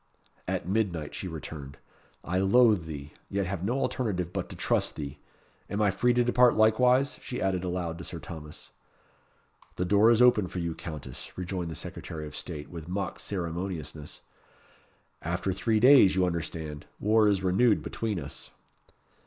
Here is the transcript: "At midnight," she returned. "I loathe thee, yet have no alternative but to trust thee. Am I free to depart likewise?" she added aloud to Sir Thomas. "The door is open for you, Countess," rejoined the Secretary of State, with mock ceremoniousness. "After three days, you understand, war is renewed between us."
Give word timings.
"At 0.47 0.67
midnight," 0.67 1.13
she 1.13 1.27
returned. 1.27 1.77
"I 2.23 2.39
loathe 2.39 2.85
thee, 2.85 3.13
yet 3.29 3.45
have 3.45 3.63
no 3.63 3.77
alternative 3.81 4.33
but 4.33 4.49
to 4.49 4.55
trust 4.55 4.95
thee. 4.95 5.19
Am 5.69 5.79
I 5.79 5.91
free 5.91 6.11
to 6.15 6.23
depart 6.23 6.55
likewise?" 6.55 7.19
she 7.21 7.39
added 7.39 7.63
aloud 7.63 7.99
to 7.99 8.03
Sir 8.03 8.17
Thomas. 8.17 8.71
"The 9.75 9.85
door 9.85 10.09
is 10.09 10.19
open 10.19 10.47
for 10.47 10.57
you, 10.57 10.73
Countess," 10.73 11.37
rejoined 11.37 11.69
the 11.69 11.75
Secretary 11.75 12.25
of 12.25 12.35
State, 12.35 12.71
with 12.71 12.87
mock 12.89 13.19
ceremoniousness. 13.19 14.21
"After 15.21 15.53
three 15.53 15.79
days, 15.79 16.15
you 16.15 16.25
understand, 16.25 16.87
war 16.99 17.27
is 17.27 17.43
renewed 17.43 17.83
between 17.83 18.19
us." 18.19 18.49